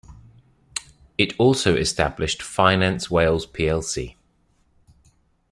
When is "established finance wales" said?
1.75-3.45